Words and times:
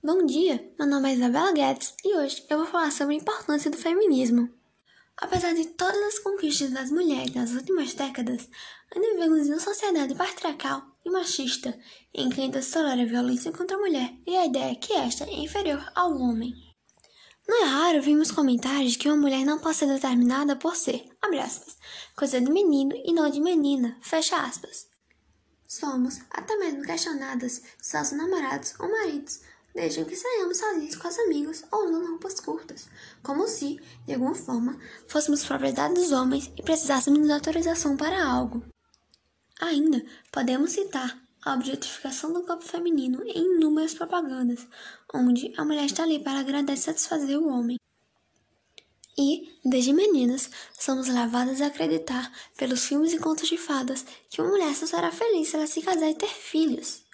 Bom 0.00 0.24
dia, 0.24 0.72
meu 0.78 0.86
nome 0.86 1.10
é 1.10 1.14
Isabela 1.16 1.50
Guedes 1.50 1.92
e 2.04 2.16
hoje 2.16 2.46
eu 2.48 2.58
vou 2.58 2.66
falar 2.68 2.92
sobre 2.92 3.16
a 3.16 3.18
importância 3.18 3.68
do 3.68 3.76
feminismo. 3.76 4.48
Apesar 5.16 5.52
de 5.54 5.66
todas 5.70 6.00
as 6.00 6.20
conquistas 6.20 6.70
das 6.70 6.88
mulheres 6.88 7.34
nas 7.34 7.50
últimas 7.50 7.94
décadas, 7.94 8.48
ainda 8.94 9.08
vivemos 9.14 9.48
em 9.48 9.50
uma 9.50 9.58
sociedade 9.58 10.14
patriarcal 10.14 10.82
e 11.04 11.10
machista, 11.10 11.76
em 12.14 12.30
que 12.30 12.40
ainda 12.40 12.62
tolera 12.62 13.02
a 13.02 13.06
violência 13.06 13.50
contra 13.50 13.76
a 13.76 13.80
mulher 13.80 14.14
e 14.24 14.36
a 14.36 14.46
ideia 14.46 14.76
que 14.76 14.92
esta 14.92 15.24
é 15.24 15.34
inferior 15.34 15.84
ao 15.96 16.12
homem. 16.12 16.54
Não 17.48 17.64
é 17.64 17.66
raro 17.66 18.00
vimos 18.00 18.30
comentários 18.30 18.94
que 18.94 19.08
uma 19.08 19.16
mulher 19.16 19.44
não 19.44 19.58
pode 19.58 19.78
ser 19.78 19.88
determinada 19.88 20.54
por 20.54 20.76
ser, 20.76 21.08
abre 21.20 21.40
aspas, 21.40 21.76
coisa 22.14 22.40
de 22.40 22.52
menino 22.52 22.92
e 22.94 23.12
não 23.12 23.28
de 23.28 23.40
menina, 23.40 23.98
fecha 24.00 24.36
aspas. 24.36 24.86
Somos 25.66 26.20
até 26.30 26.56
mesmo 26.56 26.82
questionadas 26.82 27.62
se 27.80 27.96
nossos 27.96 28.16
namorados 28.16 28.74
ou 28.78 28.88
maridos 28.88 29.40
desde 29.74 30.04
que 30.04 30.16
saímos 30.16 30.58
sozinhos 30.58 30.96
com 30.96 31.08
os 31.08 31.18
amigos 31.18 31.64
ou 31.70 31.86
usando 31.86 32.10
roupas 32.10 32.40
curtas, 32.40 32.88
como 33.22 33.46
se, 33.46 33.80
de 34.06 34.14
alguma 34.14 34.34
forma, 34.34 34.78
fôssemos 35.06 35.44
propriedade 35.44 35.94
dos 35.94 36.12
homens 36.12 36.50
e 36.56 36.62
precisássemos 36.62 37.26
de 37.26 37.32
autorização 37.32 37.96
para 37.96 38.24
algo. 38.24 38.64
Ainda 39.60 40.04
podemos 40.32 40.72
citar 40.72 41.18
a 41.44 41.54
objetificação 41.54 42.32
do 42.32 42.42
corpo 42.44 42.64
feminino 42.64 43.22
em 43.24 43.56
inúmeras 43.56 43.94
propagandas, 43.94 44.66
onde 45.14 45.52
a 45.56 45.64
mulher 45.64 45.86
está 45.86 46.02
ali 46.02 46.18
para 46.18 46.40
agradar 46.40 46.74
e 46.74 46.78
satisfazer 46.78 47.38
o 47.38 47.48
homem. 47.48 47.78
E, 49.16 49.58
desde 49.64 49.92
meninas, 49.92 50.48
somos 50.78 51.08
lavadas 51.08 51.60
a 51.60 51.66
acreditar, 51.66 52.32
pelos 52.56 52.84
filmes 52.84 53.12
e 53.12 53.18
contos 53.18 53.48
de 53.48 53.58
fadas, 53.58 54.04
que 54.30 54.40
uma 54.40 54.50
mulher 54.50 54.72
só 54.76 54.86
será 54.86 55.10
feliz 55.10 55.48
se 55.48 55.56
ela 55.56 55.66
se 55.66 55.82
casar 55.82 56.08
e 56.08 56.14
ter 56.14 56.28
filhos. 56.28 57.07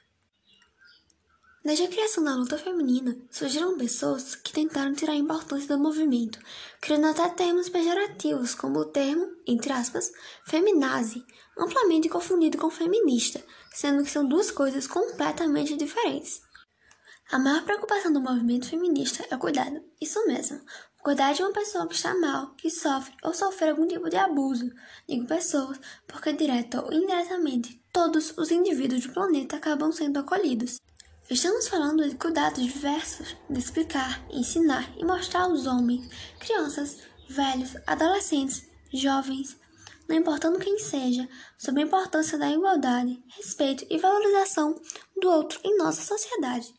Desde 1.64 1.84
a 1.84 1.88
criação 1.88 2.22
da 2.22 2.34
luta 2.34 2.58
feminina, 2.58 3.16
surgiram 3.30 3.78
pessoas 3.78 4.34
que 4.34 4.52
tentaram 4.52 4.92
tirar 4.92 5.14
a 5.14 5.16
importância 5.16 5.74
do 5.74 5.82
movimento, 5.82 6.38
criando 6.78 7.06
até 7.06 7.26
termos 7.30 7.70
pejorativos, 7.70 8.54
como 8.54 8.80
o 8.80 8.84
termo, 8.84 9.26
entre 9.46 9.72
aspas, 9.72 10.12
feminazi, 10.44 11.24
amplamente 11.56 12.10
confundido 12.10 12.58
com 12.58 12.68
feminista, 12.68 13.42
sendo 13.72 14.04
que 14.04 14.10
são 14.10 14.28
duas 14.28 14.50
coisas 14.50 14.86
completamente 14.86 15.74
diferentes. 15.74 16.42
A 17.32 17.38
maior 17.38 17.64
preocupação 17.64 18.12
do 18.12 18.20
movimento 18.20 18.68
feminista 18.68 19.26
é 19.30 19.34
o 19.34 19.38
cuidado, 19.38 19.82
isso 19.98 20.22
mesmo, 20.26 20.60
cuidar 21.02 21.32
de 21.32 21.42
uma 21.42 21.52
pessoa 21.54 21.88
que 21.88 21.94
está 21.94 22.14
mal, 22.14 22.54
que 22.56 22.68
sofre 22.68 23.14
ou 23.22 23.32
sofre 23.32 23.70
algum 23.70 23.86
tipo 23.86 24.10
de 24.10 24.16
abuso. 24.16 24.70
Digo 25.08 25.26
pessoas 25.26 25.80
porque, 26.06 26.34
direto 26.34 26.82
ou 26.84 26.92
indiretamente, 26.92 27.82
todos 27.90 28.36
os 28.36 28.50
indivíduos 28.50 29.06
do 29.06 29.14
planeta 29.14 29.56
acabam 29.56 29.90
sendo 29.90 30.18
acolhidos. 30.18 30.78
Estamos 31.30 31.68
falando 31.68 32.06
de 32.06 32.16
cuidados 32.16 32.62
diversos, 32.62 33.34
de 33.48 33.58
explicar, 33.58 34.22
ensinar 34.30 34.92
e 34.94 35.06
mostrar 35.06 35.44
aos 35.44 35.66
homens, 35.66 36.06
crianças, 36.38 36.98
velhos, 37.26 37.74
adolescentes, 37.86 38.68
jovens, 38.92 39.56
não 40.06 40.16
importando 40.16 40.58
quem 40.58 40.78
seja, 40.78 41.26
sobre 41.56 41.80
a 41.80 41.86
importância 41.86 42.36
da 42.36 42.50
igualdade, 42.50 43.24
respeito 43.38 43.86
e 43.88 43.96
valorização 43.96 44.78
do 45.16 45.30
outro 45.30 45.58
em 45.64 45.78
nossa 45.78 46.02
sociedade. 46.02 46.74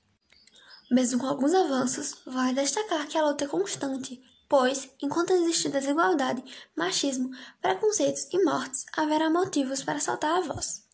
Mesmo 0.92 1.20
com 1.20 1.26
alguns 1.26 1.56
avanços, 1.56 2.22
vale 2.24 2.54
destacar 2.54 3.08
que 3.08 3.18
a 3.18 3.26
luta 3.26 3.46
é 3.46 3.48
constante, 3.48 4.22
pois, 4.48 4.92
enquanto 5.02 5.34
existir 5.34 5.70
desigualdade, 5.70 6.44
machismo, 6.78 7.32
preconceitos 7.60 8.28
e 8.32 8.44
mortes, 8.44 8.86
haverá 8.96 9.28
motivos 9.28 9.82
para 9.82 10.00
saltar 10.00 10.38
a 10.38 10.42
voz. 10.42 10.85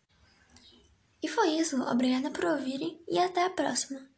E 1.24 1.28
foi 1.28 1.50
isso, 1.52 1.82
obrigada 1.84 2.32
por 2.32 2.46
ouvirem 2.46 3.04
e 3.08 3.20
até 3.20 3.46
a 3.46 3.50
próxima. 3.50 4.11